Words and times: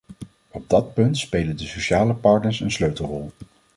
Op 0.51 0.69
dat 0.69 0.93
punt 0.93 1.17
spelen 1.17 1.57
de 1.57 1.65
sociale 1.67 2.13
partners 2.13 2.59
een 2.59 2.71
sleutelrol. 2.71 3.31